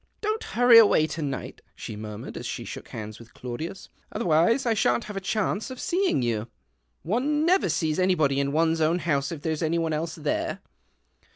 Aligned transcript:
"Don't 0.21 0.43
hurry 0.57 0.79
away 0.79 1.05
to 1.05 1.21
night," 1.21 1.61
she 1.75 1.95
mur 1.95 2.17
mured, 2.17 2.35
as 2.35 2.47
she 2.47 2.65
shook 2.65 2.87
hands 2.87 3.19
with 3.19 3.35
Claudius, 3.35 3.87
■' 3.97 4.01
otherwise 4.11 4.65
I 4.65 4.73
shan't 4.73 5.03
have 5.03 5.15
a 5.15 5.21
chance 5.21 5.69
of 5.69 5.79
seeing 5.79 6.23
you. 6.23 6.47
One 7.03 7.45
never 7.45 7.69
sees 7.69 7.99
anybody 7.99 8.39
in 8.39 8.51
one's 8.51 8.81
own 8.81 8.97
house 8.97 9.31
if 9.31 9.43
there's 9.43 9.61
any 9.61 9.77
one 9.77 9.93
else 9.93 10.15
there." 10.15 10.61